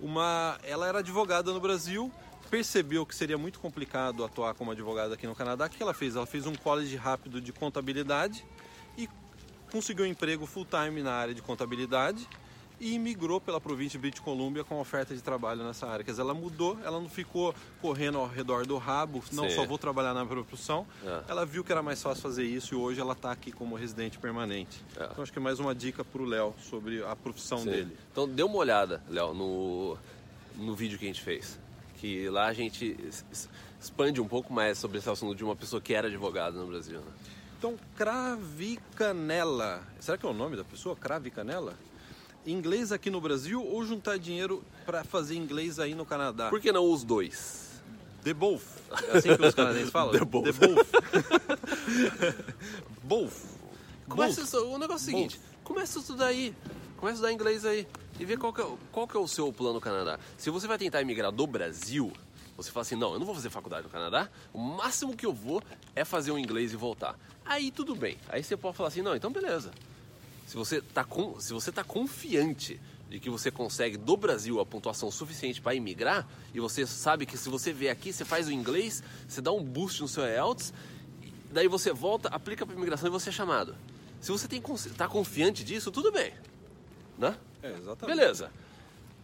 [0.00, 2.10] Uma, ela era advogada no Brasil,
[2.50, 6.16] percebeu que seria muito complicado atuar como advogada aqui no Canadá, o que ela fez?
[6.16, 8.44] Ela fez um college rápido de contabilidade
[8.96, 9.08] e
[9.70, 12.28] conseguiu um emprego full time na área de contabilidade
[12.82, 16.04] e migrou pela província de British Columbia com oferta de trabalho nessa área.
[16.04, 19.54] Quer dizer, ela mudou, ela não ficou correndo ao redor do rabo, não Sim.
[19.54, 20.84] só vou trabalhar na profissão.
[21.04, 21.22] É.
[21.28, 24.18] Ela viu que era mais fácil fazer isso e hoje ela está aqui como residente
[24.18, 24.84] permanente.
[24.96, 25.04] É.
[25.04, 27.70] Então acho que é mais uma dica para o Léo sobre a profissão Sim.
[27.70, 27.96] dele.
[28.10, 29.96] Então dê uma olhada, Léo, no,
[30.56, 31.56] no vídeo que a gente fez
[32.02, 32.98] que lá a gente
[33.80, 36.98] expande um pouco mais sobre esse assunto de uma pessoa que era advogada no Brasil.
[36.98, 37.12] Né?
[37.56, 40.96] Então, Cravicanela, será que é o nome da pessoa?
[40.96, 41.76] Cravicanela?
[42.46, 46.48] Inglês aqui no Brasil ou juntar dinheiro para fazer inglês aí no Canadá?
[46.50, 47.80] Por que não os dois?
[48.22, 48.62] The both.
[49.08, 50.12] É assim que os canadenses falam?
[50.12, 50.52] The both.
[50.52, 50.88] The both.
[53.02, 53.52] both.
[54.08, 56.54] Começa o negócio é o seguinte, começa a estudar aí.
[56.96, 57.86] Começa a estudar inglês aí
[58.20, 60.18] e ver qual que, é, qual que é o seu plano no Canadá.
[60.36, 62.12] Se você vai tentar emigrar do Brasil,
[62.56, 65.32] você fala assim, não, eu não vou fazer faculdade no Canadá, o máximo que eu
[65.32, 65.62] vou
[65.96, 67.18] é fazer um inglês e voltar.
[67.44, 68.18] Aí tudo bem.
[68.28, 69.72] Aí você pode falar assim, não, então beleza.
[70.52, 71.06] Se você está
[71.38, 76.28] se você tá confiante de que você consegue do Brasil a pontuação suficiente para emigrar
[76.52, 79.64] e você sabe que se você vier aqui, você faz o inglês, você dá um
[79.64, 80.74] boost no seu IELTS,
[81.50, 83.74] daí você volta, aplica para imigração e você é chamado.
[84.20, 86.34] Se você está confiante disso, tudo bem,
[87.16, 87.34] né?
[87.62, 88.18] É, exatamente.
[88.18, 88.52] Beleza.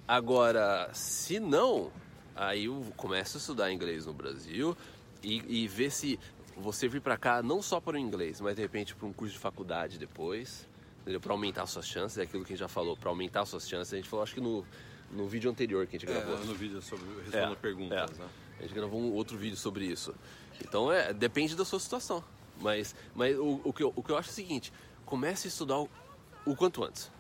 [0.09, 1.93] Agora, se não,
[2.35, 4.75] aí eu começo a estudar inglês no Brasil
[5.23, 6.19] e, e ver se
[6.57, 9.35] você vir para cá não só para o inglês, mas de repente para um curso
[9.35, 10.67] de faculdade depois,
[11.21, 13.93] para aumentar suas chances, é aquilo que a gente já falou, para aumentar suas chances.
[13.93, 14.65] A gente falou, acho que no,
[15.11, 16.39] no vídeo anterior que a gente é, gravou.
[16.45, 18.23] no vídeo sobre respondendo é, perguntas, é.
[18.23, 18.29] né?
[18.59, 20.15] A gente gravou um outro vídeo sobre isso.
[20.61, 22.23] Então, é, depende da sua situação.
[22.61, 24.73] Mas, mas o, o, que eu, o que eu acho é o seguinte,
[25.07, 25.89] comece a estudar o,
[26.45, 27.11] o quanto antes.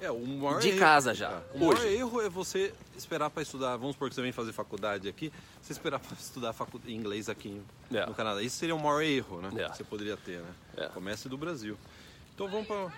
[0.00, 1.30] É, o maior de erro, casa já.
[1.30, 3.76] É, o maior erro é você esperar para estudar.
[3.76, 6.80] Vamos supor que você vem fazer faculdade aqui, você esperar para estudar facu...
[6.86, 8.04] inglês aqui é.
[8.04, 8.42] no Canadá.
[8.42, 9.50] Isso seria o maior erro, né?
[9.56, 9.68] É.
[9.70, 10.54] Que você poderia ter, né?
[10.76, 10.86] É.
[10.88, 11.78] Comece do Brasil.
[12.36, 12.92] Então vamos para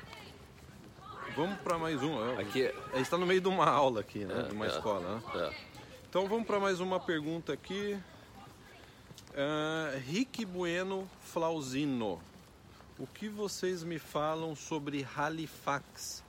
[1.36, 2.36] vamos para mais um.
[2.40, 4.42] Aqui a gente está no meio de uma aula aqui, né?
[4.42, 5.54] de uma é, escola, né?
[6.10, 7.96] Então vamos para mais uma pergunta aqui.
[9.30, 12.20] Uh, Rick Bueno Flauzino.
[12.98, 16.24] O que vocês me falam sobre Halifax?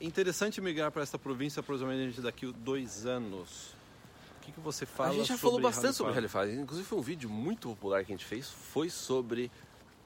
[0.00, 3.74] interessante migrar para esta província aproximadamente daqui a dois anos.
[4.38, 5.96] O que, que você fala A gente já falou bastante Halifax?
[5.98, 6.52] sobre Halifax.
[6.54, 9.50] Inclusive foi um vídeo muito popular que a gente fez, foi sobre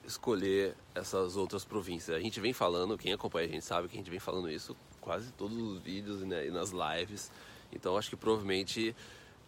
[0.06, 2.16] escolher essas outras províncias.
[2.16, 4.76] A gente vem falando, quem acompanha a gente sabe que a gente vem falando isso
[5.00, 7.30] quase todos os vídeos e nas lives.
[7.72, 8.94] Então acho que provavelmente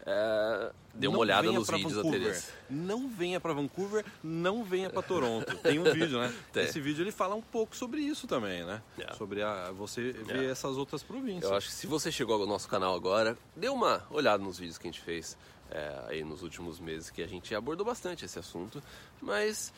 [0.07, 2.21] é, dê uma não olhada nos vídeos Vancouver.
[2.21, 2.53] anteriores.
[2.71, 5.57] Não venha para Vancouver, não venha para Toronto.
[5.59, 6.33] Tem um vídeo, né?
[6.53, 6.64] Tem.
[6.64, 8.83] Esse vídeo ele fala um pouco sobre isso também, né?
[8.97, 9.14] Yeah.
[9.14, 9.18] É.
[9.18, 10.42] Sobre a, você ver yeah.
[10.44, 10.51] É.
[10.51, 11.51] essas outras províncias.
[11.51, 14.79] Eu acho que se você chegou ao nosso canal agora, dê uma olhada nos vídeos
[14.79, 15.37] que a gente fez
[15.71, 18.83] é, aí nos últimos meses, que a gente abordou bastante esse assunto.
[19.21, 19.73] Mas,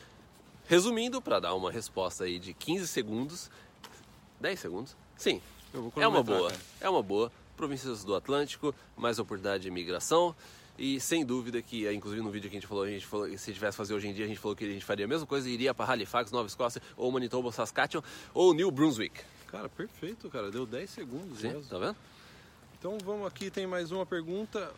[0.70, 3.50] resumindo, para dar uma resposta aí de 15 segundos,
[4.38, 5.42] 10 segundos, sim,
[5.96, 6.52] é uma boa.
[6.80, 10.34] É uma boa províncias do Atlântico, mais oportunidade de imigração.
[10.78, 13.52] E sem dúvida que, inclusive no vídeo que a gente falou, a gente falou se
[13.52, 15.50] tivesse fazer hoje em dia, a gente falou que a gente faria a mesma coisa,
[15.50, 18.02] iria para Halifax, Nova Escócia, ou Manitoba, Saskatchewan,
[18.32, 19.20] ou New Brunswick.
[19.48, 20.52] Cara, perfeito, cara.
[20.52, 21.64] Deu 10 segundos Sim, mesmo.
[21.64, 21.96] Tá vendo?
[22.78, 24.72] Então vamos aqui, tem mais uma pergunta.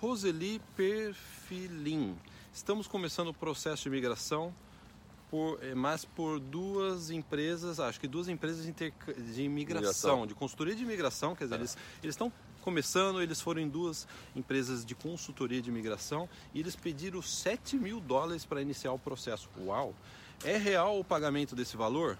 [0.00, 2.18] Roseli Perfilin.
[2.52, 4.52] Estamos começando o processo de imigração
[5.30, 8.72] por, é, mas por duas empresas, acho que duas empresas de,
[9.32, 11.58] de imigração, de consultoria de imigração, quer dizer, é.
[11.58, 17.22] eles estão começando, eles foram em duas empresas de consultoria de imigração e eles pediram
[17.22, 19.48] 7 mil dólares para iniciar o processo.
[19.64, 19.94] Uau!
[20.44, 22.18] É real o pagamento desse valor?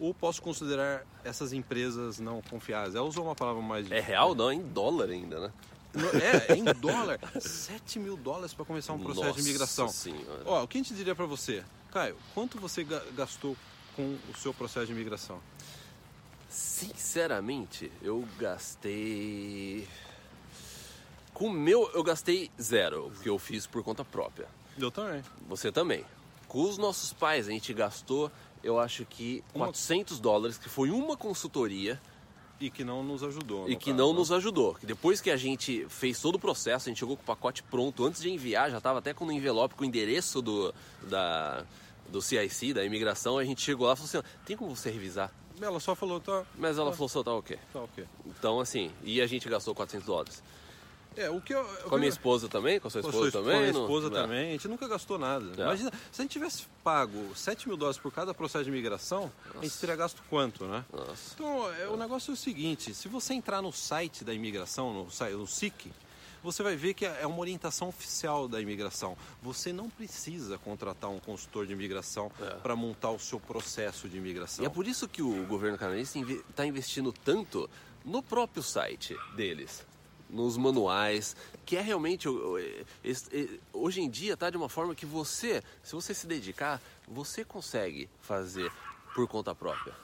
[0.00, 2.94] Ou posso considerar essas empresas não confiáveis?
[2.94, 3.90] Ela usou uma palavra mais...
[3.90, 5.52] É real não, é em dólar ainda, né?
[6.20, 7.20] É, é em dólar.
[7.40, 9.88] 7 mil dólares para começar um processo Nossa de imigração.
[9.88, 10.42] Senhora.
[10.44, 11.62] Ó, o que a gente diria para você?
[11.94, 13.56] Caio, quanto você gastou
[13.94, 15.40] com o seu processo de imigração?
[16.48, 19.86] Sinceramente, eu gastei.
[21.32, 24.48] Com o meu, eu gastei zero, que eu fiz por conta própria.
[24.76, 25.22] Eu também.
[25.48, 26.04] Você também.
[26.48, 28.28] Com os nossos pais, a gente gastou,
[28.60, 32.02] eu acho que 400 dólares, que foi uma consultoria
[32.60, 33.68] E que não nos ajudou.
[33.68, 34.18] e que caso, não né?
[34.18, 34.76] nos ajudou.
[34.82, 38.04] Depois que a gente fez todo o processo, a gente chegou com o pacote pronto,
[38.04, 41.64] antes de enviar, já estava até com o envelope com o endereço do, da,
[42.08, 44.90] do CIC, da imigração, a gente chegou lá e falou assim, "Ó, tem como você
[44.90, 45.32] revisar?
[45.60, 47.56] Ela só falou, tá, Mas ela falou, só tá ok.
[47.72, 48.04] tá ok.
[48.26, 50.42] Então, assim, e a gente gastou 400 dólares.
[51.16, 51.64] É, o que eu...
[51.88, 52.80] Com a minha esposa também?
[52.80, 53.54] Com a sua Com esposa sua também?
[53.54, 54.10] Com a minha esposa É.
[54.10, 54.48] também.
[54.48, 55.44] A gente nunca gastou nada.
[55.56, 55.62] É.
[55.64, 59.62] Imagina, se a gente tivesse pago 7 mil dólares por cada processo de imigração, a
[59.62, 60.84] gente teria gasto quanto, né?
[60.92, 61.34] Nossa.
[61.34, 65.10] Então, é, o negócio é o seguinte, se você entrar no site da imigração, no,
[65.10, 65.92] site- no SIC,
[66.42, 69.16] você vai ver que é uma orientação oficial da imigração.
[69.42, 72.50] Você não precisa contratar um consultor de imigração É.
[72.56, 74.62] para montar o seu processo de imigração.
[74.62, 77.70] E é por isso que o governo canadense está investindo tanto
[78.04, 79.86] no próprio site deles,
[80.34, 82.28] nos manuais, que é realmente
[83.02, 86.82] es- e- hoje em dia tá de uma forma que você, se você se dedicar,
[87.06, 88.70] você consegue fazer
[89.14, 89.94] por conta própria.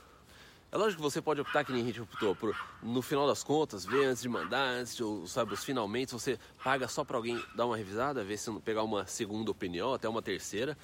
[0.72, 3.42] É lógico que você pode optar que nem a gente optou por, no final das
[3.42, 7.42] contas, ver antes de mandar, antes de, sabe, os finalmente, você paga só para alguém
[7.56, 10.78] dar uma revisada, ver se não pegar uma segunda opinião, até uma terceira.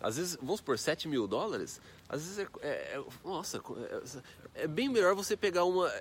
[0.00, 3.58] Às vezes, vamos por 7 mil dólares, às vezes é, é- é- nossa,
[4.56, 5.92] é, é bem melhor você pegar uma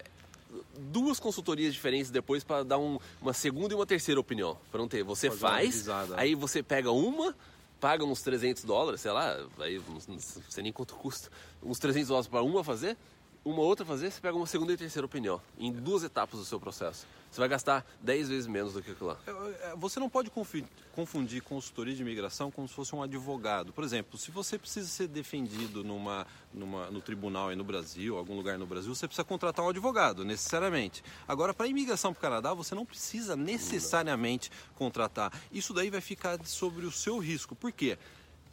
[0.78, 4.58] duas consultorias diferentes depois para dar um- uma segunda e uma terceira opinião.
[4.72, 5.76] Para não ter, você faz,
[6.20, 7.36] aí você pega uma,
[7.80, 10.18] paga uns 300 dólares, sei lá, aí não
[10.50, 11.30] sei nem quanto custa,
[11.64, 12.98] uns 300 dólares para uma fazer,
[13.44, 16.60] uma outra fazer, você pega uma segunda e terceira opinião, em duas etapas do seu
[16.60, 17.06] processo.
[17.32, 19.18] Você vai gastar 10 vezes menos do que aquilo lá.
[19.28, 19.32] É,
[19.72, 23.72] é, Você não pode confundir consultoria de imigração como se fosse um advogado.
[23.72, 28.36] Por exemplo, se você precisa ser defendido numa, numa, no tribunal aí no Brasil, algum
[28.36, 31.04] lugar no Brasil, você precisa contratar um advogado, necessariamente.
[31.28, 35.32] Agora, para imigração para o Canadá, você não precisa necessariamente contratar.
[35.52, 37.56] Isso daí vai ficar sobre o seu risco.
[37.56, 37.98] Por quê?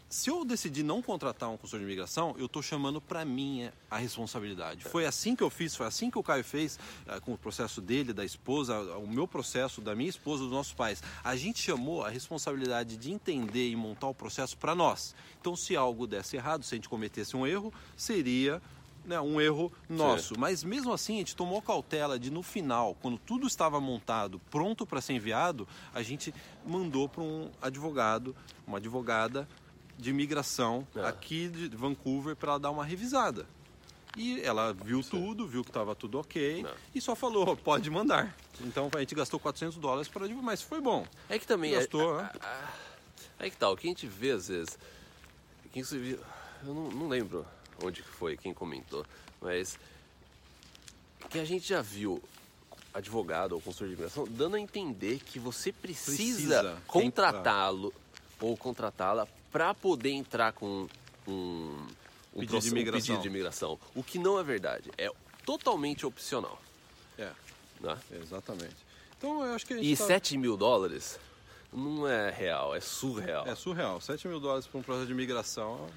[0.09, 3.97] Se eu decidir não contratar um consultor de imigração, eu estou chamando para mim a
[3.97, 4.85] responsabilidade.
[4.85, 7.81] Foi assim que eu fiz, foi assim que o Caio fez eh, com o processo
[7.81, 11.03] dele, da esposa, o meu processo, da minha esposa, dos nossos pais.
[11.25, 15.12] A gente chamou a responsabilidade de entender e montar o processo para nós.
[15.40, 18.62] Então, se algo desse errado, se a gente cometesse um erro, seria
[19.05, 20.38] né, um erro nosso.
[20.38, 24.87] Mas mesmo assim, a gente tomou cautela de no final, quando tudo estava montado, pronto
[24.87, 26.33] para ser enviado, a gente
[26.64, 29.49] mandou para um advogado, uma advogada
[29.99, 31.01] de imigração É.
[31.07, 33.47] aqui de Vancouver para ela dar uma revisada.
[34.17, 36.75] E ela viu tudo, viu que estava tudo ok É.
[36.95, 38.35] e só falou, pode mandar.
[38.63, 41.07] Então a gente gastou 400 dólares para mas foi bom.
[41.29, 41.73] É que também.
[41.75, 42.31] é- Gastou, né?
[42.41, 42.73] a- a-
[43.39, 44.79] Aí que tal, o que a gente vê às vezes.
[45.73, 46.19] Quem você viu.
[46.67, 47.45] Eu não, não lembro
[47.83, 49.05] onde que foi, quem comentou,
[49.43, 49.79] mas.
[51.29, 52.23] Que a gente já viu
[52.95, 57.93] advogado ou consultor de imigração dando a entender que você precisa, Precisa contratá-lo
[58.41, 60.87] ou contratá-la para poder entrar com
[61.27, 61.87] um, um
[62.35, 63.01] Pedido proce- de um imigração.
[63.07, 63.79] pedido de imigração.
[63.95, 64.90] O que não é verdade.
[64.99, 65.11] É
[65.47, 66.61] totalmente opcional.
[67.16, 67.31] É,
[67.81, 67.99] Né?
[68.23, 68.77] exatamente.
[69.16, 71.19] Então eu acho que E tá- 7 mil dólares
[71.73, 73.47] não é real, é surreal.
[73.47, 73.99] É surreal.
[73.99, 75.88] 7 mil dólares para um processo de imigração,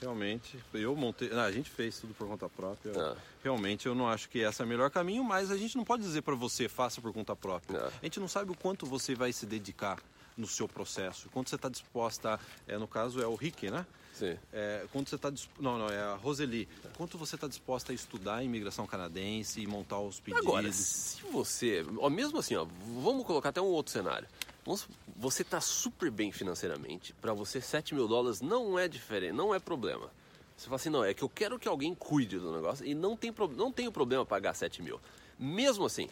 [0.00, 0.58] realmente.
[0.72, 1.28] Eu montei.
[1.28, 2.92] Não, a gente fez tudo por conta própria.
[2.98, 3.16] É.
[3.44, 6.02] Realmente eu não acho que esse é o melhor caminho, mas a gente não pode
[6.02, 7.76] dizer para você, faça por conta própria.
[7.76, 7.86] É.
[7.88, 9.98] A gente não sabe o quanto você vai se dedicar
[10.36, 12.38] no seu processo, quanto você está disposta.
[12.68, 13.86] É, no caso é o Rick, né?
[14.14, 14.36] Sim.
[14.52, 18.36] É, quanto você está não não é a Roseli quanto você está disposta a estudar
[18.36, 22.66] a imigração canadense e montar os pedidos Agora, se você, ó, mesmo assim, ó,
[23.02, 24.26] vamos colocar até um outro cenário.
[24.64, 29.54] Vamos- você está super bem financeiramente, para você 7 mil dólares não é diferente, não
[29.54, 30.10] é problema.
[30.56, 33.14] Você fala assim, não, é que eu quero que alguém cuide do negócio e não
[33.16, 34.98] tem, não tem problema pagar 7 mil.
[35.38, 36.08] Mesmo assim,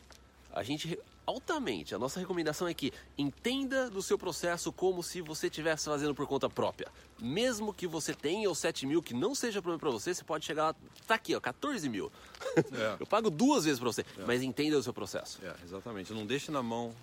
[0.52, 5.46] a gente altamente, a nossa recomendação é que entenda do seu processo como se você
[5.46, 6.88] estivesse fazendo por conta própria.
[7.18, 10.44] Mesmo que você tenha os 7 mil, que não seja problema para você, você pode
[10.44, 10.74] chegar lá,
[11.06, 12.10] tá aqui, ó, 14 mil.
[12.72, 12.96] É.
[13.00, 15.40] Eu pago duas vezes para você, mas entenda o seu processo.
[15.42, 16.12] É, exatamente.
[16.12, 16.94] Não deixe na mão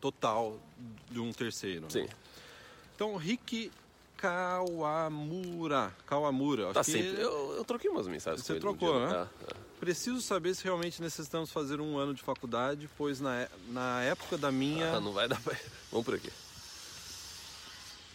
[0.00, 0.56] total
[1.10, 1.82] de um terceiro.
[1.82, 1.86] né?
[1.90, 2.06] Sim.
[2.94, 3.70] Então, Rick
[4.16, 5.92] Kawamura.
[6.06, 6.64] Kawamura.
[6.66, 7.20] Acho Tá que sempre.
[7.20, 9.08] Eu, eu troquei umas mensagens Você trocou, dia.
[9.08, 9.28] né?
[9.48, 9.56] É, é.
[9.84, 14.38] Preciso saber se realmente necessitamos fazer um ano de faculdade, pois na, é- na época
[14.38, 14.94] da minha.
[14.94, 15.54] Ah, não vai dar pra.
[15.92, 16.32] Vamos por aqui.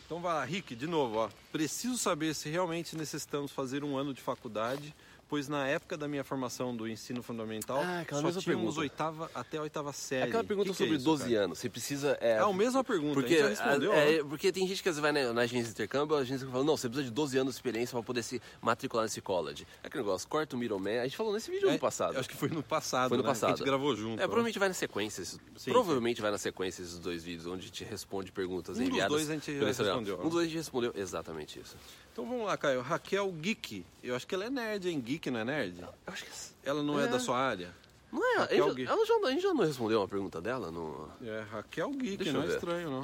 [0.03, 1.29] Então vai lá, Rick, de novo, ó.
[1.51, 4.95] Preciso saber se realmente necessitamos fazer um ano de faculdade,
[5.29, 8.81] pois na época da minha formação do ensino fundamental, Ah, aquela só mesma tínhamos pergunta.
[8.81, 10.23] oitava até a oitava série.
[10.29, 11.45] Aquela pergunta Que que é sobre isso, 12 cara?
[11.45, 11.59] anos.
[11.59, 12.17] Você precisa.
[12.19, 13.91] É, É a mesma pergunta, Porque, a respondeu.
[13.91, 14.15] né?
[14.15, 16.47] é, porque tem gente que às vezes vai na, na agência de intercâmbio, a agência
[16.47, 19.67] fala, não, você precisa de 12 anos de experiência para poder se matricular nesse college.
[19.83, 20.99] É aquele negócio, corta o middleman.
[20.99, 22.17] A gente falou nesse vídeo É, no passado.
[22.17, 23.29] Acho que foi no passado, Foi no né?
[23.29, 23.53] passado.
[23.53, 24.13] A gente gravou junto.
[24.13, 24.23] É, né?
[24.23, 25.23] provavelmente vai na sequência.
[25.23, 25.37] Sim,
[25.71, 29.11] provavelmente vai na sequência esses dois vídeos, onde a gente responde perguntas Um dos enviadas.
[29.11, 30.21] dois a gente respondeu, né?
[30.21, 31.75] Um dos dois a gente respondeu exatamente isso.
[32.19, 32.81] Então vamos lá, Caio.
[32.81, 33.85] Raquel Geek.
[34.03, 34.99] Eu acho que ela é nerd, hein?
[34.99, 35.79] Geek não é nerd?
[35.79, 36.31] Eu acho que.
[36.65, 37.07] Ela não é, É.
[37.07, 37.73] da sua área?
[38.11, 38.39] Não é?
[38.39, 38.85] Raquel a, gente, Gui.
[38.87, 40.69] ela já, a gente já não respondeu uma pergunta dela?
[40.69, 43.01] No, É, Raquel Geek, Deixa não é estranho, não.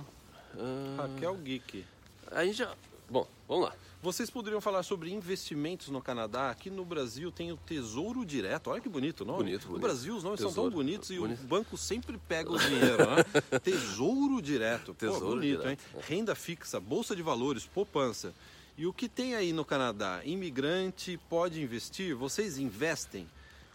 [0.60, 1.86] Ah, Raquel Geek.
[2.30, 2.74] a gente já.
[3.10, 3.74] Bom, vamos lá.
[4.04, 6.50] Vocês poderiam falar sobre investimentos no Canadá?
[6.50, 8.70] Aqui no Brasil tem o Tesouro Direto.
[8.70, 9.44] Olha que bonito o nome.
[9.46, 9.82] Bonito, No bonito.
[9.82, 10.72] Brasil os nomes são Tesouro.
[10.72, 11.40] tão bonitos e Bonito.
[11.42, 13.60] o banco sempre pega o dinheiro, né?
[13.64, 14.88] Tesouro Direto.
[14.94, 15.70] Pô, Tesouro bonito, Direto.
[15.96, 16.02] hein?
[16.02, 18.34] Renda fixa, bolsa de valores, poupança.
[18.78, 20.22] E o que tem aí no Canadá?
[20.26, 22.16] Imigrante pode investir?
[22.16, 23.28] Vocês investem?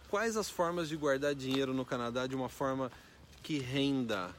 [0.09, 2.91] Quais as formas de guardar dinheiro no Canadá de uma forma
[3.41, 4.29] que renda?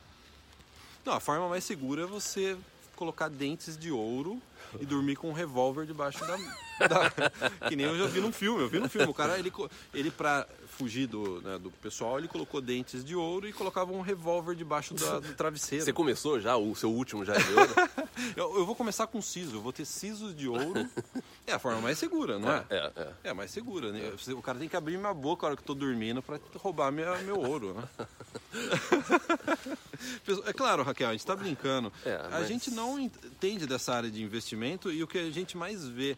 [1.05, 2.57] Não, a forma mais segura é você
[2.95, 4.41] colocar dentes de ouro
[4.81, 6.37] e dormir com um revólver debaixo da,
[6.87, 8.63] da- que nem eu já vi num filme.
[8.63, 9.09] Eu vi num filme.
[9.11, 9.53] O cara, ele,
[9.93, 10.47] ele pra
[10.83, 14.95] fugir do, né, do pessoal, ele colocou dentes de ouro e colocava um revólver debaixo
[14.95, 15.85] da- do travesseiro.
[15.85, 16.57] Você começou já?
[16.57, 17.73] O seu último já é de ouro?
[18.37, 19.57] Eu, eu vou começar com siso.
[19.57, 20.89] Eu vou ter sisos de ouro.
[21.45, 22.65] É a forma mais segura, não é?
[22.71, 23.09] é, é.
[23.25, 24.13] É, mais segura, né?
[24.29, 26.93] O cara tem que abrir minha boca na hora que eu tô dormindo pra roubar
[26.93, 28.07] minha, meu ouro, né?
[30.47, 31.93] É claro, Raquel, a gente tá brincando.
[32.05, 35.57] É, A mas- gente não entende dessa área de investimento e o que a gente
[35.57, 36.17] mais vê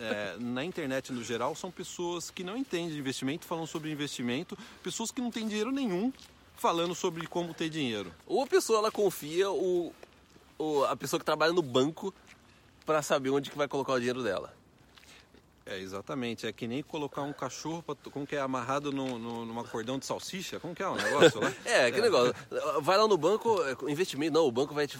[0.00, 4.56] é, na internet no geral são pessoas que não entendem de investimento falando sobre investimento,
[4.82, 6.12] pessoas que não têm dinheiro nenhum
[6.56, 8.12] falando sobre como ter dinheiro.
[8.26, 9.92] Ou a pessoa ela confia o,
[10.58, 12.14] o- a pessoa que trabalha no banco
[12.86, 14.54] para saber onde que vai colocar o dinheiro dela.
[15.66, 16.46] É, exatamente.
[16.46, 19.98] É que nem colocar um cachorro, pra, como que é, amarrado no, no, numa cordão
[19.98, 20.60] de salsicha.
[20.60, 21.50] Como que é o negócio lá?
[21.64, 22.34] É, que negócio.
[22.82, 24.98] Vai lá no banco, é, investimento, não, o banco vai te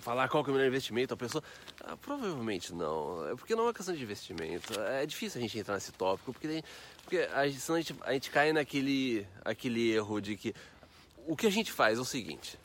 [0.00, 1.44] falar qual que é o melhor investimento, a pessoa.
[1.84, 3.28] Ah, provavelmente não.
[3.28, 4.78] É porque não é uma questão de investimento.
[4.80, 6.62] É difícil a gente entrar nesse tópico, porque, tem-
[7.02, 10.54] porque a, senão a gente, a gente cai naquele aquele erro de que.
[11.26, 12.58] O que a gente faz é o seguinte.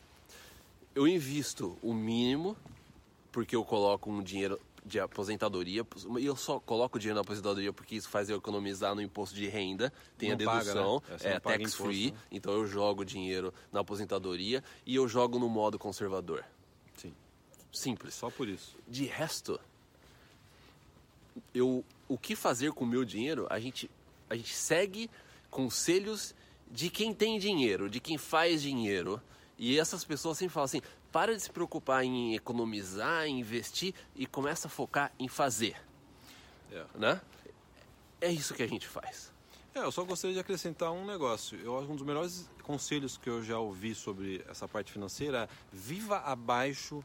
[0.94, 2.56] Eu invisto o mínimo,
[3.30, 5.84] porque eu coloco um dinheiro de aposentadoria,
[6.18, 9.34] e eu só coloco o dinheiro na aposentadoria porque isso faz eu economizar no imposto
[9.34, 11.16] de renda, tem Não a paga, dedução, né?
[11.22, 12.18] É, é, paga tax imposto, free, né?
[12.30, 16.44] então eu jogo dinheiro na aposentadoria e eu jogo no modo conservador.
[17.72, 18.14] Sim, Simples.
[18.14, 18.76] só por isso.
[18.88, 19.60] De resto,
[21.54, 23.90] eu, o que fazer com o meu dinheiro, a gente,
[24.28, 25.10] a gente segue
[25.50, 26.34] conselhos
[26.70, 29.20] de quem tem dinheiro, de quem faz dinheiro.
[29.58, 34.26] E essas pessoas sempre falam assim: para de se preocupar em economizar, em investir e
[34.26, 35.76] começa a focar em fazer.
[36.70, 36.84] É.
[36.94, 37.20] Né?
[38.20, 39.32] É isso que a gente faz.
[39.74, 41.58] É, eu só gostaria de acrescentar um negócio.
[41.60, 45.48] Eu acho um dos melhores conselhos que eu já ouvi sobre essa parte financeira é
[45.70, 47.04] viva abaixo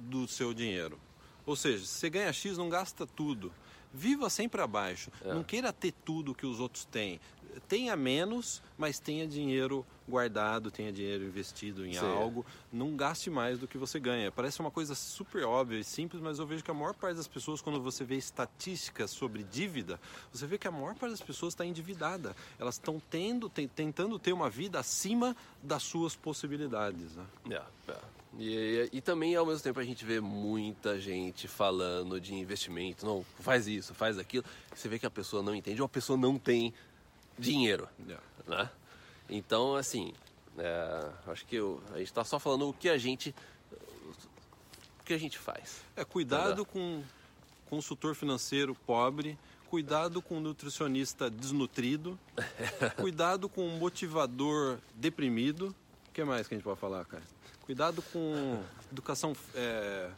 [0.00, 0.98] do seu dinheiro.
[1.46, 3.52] Ou seja, se você ganha X, não gasta tudo.
[3.92, 5.10] Viva sempre abaixo.
[5.24, 5.34] É.
[5.34, 7.20] Não queira ter tudo que os outros têm.
[7.68, 12.06] Tenha menos, mas tenha dinheiro guardado, tenha dinheiro investido em Sim.
[12.06, 12.46] algo.
[12.72, 14.30] Não gaste mais do que você ganha.
[14.30, 17.26] Parece uma coisa super óbvia e simples, mas eu vejo que a maior parte das
[17.26, 19.98] pessoas, quando você vê estatísticas sobre dívida,
[20.32, 22.36] você vê que a maior parte das pessoas está endividada.
[22.60, 27.16] Elas estão tendo, ten- tentando ter uma vida acima das suas possibilidades.
[27.16, 27.26] Né?
[27.50, 27.98] É, é.
[28.38, 33.04] E, e- e também, ao mesmo tempo, a gente vê muita gente falando de investimento.
[33.04, 34.44] Não, faz isso, faz aquilo.
[34.74, 36.72] Você vê que a pessoa não entende ou a pessoa não tem
[37.38, 37.88] dinheiro,
[38.46, 38.70] né?
[39.28, 40.12] Então, assim,
[40.58, 43.34] é, acho que eu- a gente está só falando o que a gente...
[45.00, 45.80] O que a gente faz.
[45.96, 47.02] É, cuidado com
[47.68, 49.36] consultor financeiro pobre,
[49.68, 52.16] cuidado com nutricionista desnutrido,
[52.96, 55.74] cuidado com motivador deprimido.
[56.08, 57.22] O que mais que a gente pode falar, cara?
[57.70, 58.58] Cuidado com
[58.90, 59.32] educação.
[59.54, 60.08] É...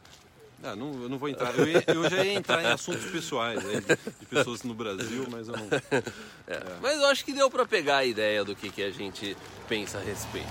[0.63, 1.53] Ah, não, eu não vou entrar.
[1.55, 3.79] Eu, ia- eu já ia entrar em assuntos pessoais aí,
[4.19, 5.67] de pessoas no Brasil, mas eu não.
[6.47, 6.59] É.
[6.81, 9.37] Mas eu acho que deu para pegar a ideia do que, que a gente
[9.69, 10.49] pensa a respeito.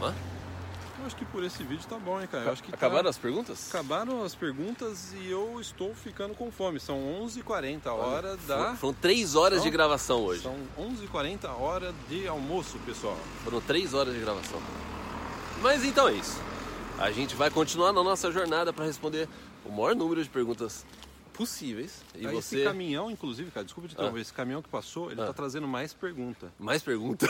[0.00, 0.14] Hã?
[1.00, 2.44] Eu acho que por esse vídeo tá bom, hein, cara?
[2.44, 3.68] Eu acho que tá- Acabaram as perguntas?
[3.68, 6.78] Acabaram as perguntas e eu estou ficando com fome.
[6.78, 8.58] São 11h40, a hora da.
[8.58, 10.42] Foram- Foram três horas de gravação hoje.
[10.42, 13.18] São 11h40, hora de almoço, pessoal.
[13.42, 14.62] Foram três horas de gravação.
[15.64, 16.38] Mas então é isso.
[16.98, 19.26] A gente vai continuar na nossa jornada para responder
[19.64, 20.84] o maior número de perguntas
[21.32, 22.02] possíveis.
[22.14, 22.56] E você.
[22.58, 25.26] Esse caminhão, inclusive, cara, desculpa te interromper, esse caminhão que passou, ele Ah.
[25.26, 26.52] tá trazendo mais pergunta.
[26.58, 27.28] Mais perguntas?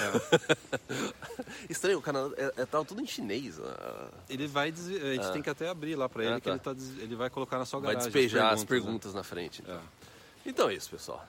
[1.71, 3.59] Estranho, o canal é, é, tava tudo em chinês.
[3.61, 4.09] ah.
[4.29, 5.31] Ele vai, a gente Ah.
[5.31, 6.51] tem que até abrir lá ele, Ah, que tá.
[6.51, 8.11] ele, tá des- ele vai colocar na sua Vai garagem.
[8.13, 8.67] despejar as né?
[8.67, 9.63] perguntas na frente.
[9.63, 9.77] então.
[9.77, 9.81] É.
[10.45, 11.25] Então é isso, pessoal.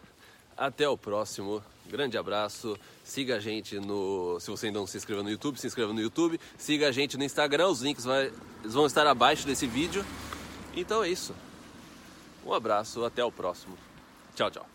[0.58, 1.64] Até o próximo.
[1.90, 2.78] Grande abraço.
[3.04, 4.40] Siga a gente no.
[4.40, 6.40] Se você ainda não se inscreveu no YouTube, se inscreva no YouTube.
[6.58, 7.68] Siga a gente no Instagram.
[7.68, 8.32] Os links vai-
[8.64, 10.04] vão estar abaixo desse vídeo.
[10.76, 11.34] Então é isso.
[12.46, 13.06] Um abraço.
[13.06, 13.78] Até o próximo.
[14.36, 14.75] Tchau, tchau.